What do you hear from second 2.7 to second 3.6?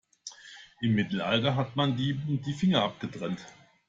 abgetrennt.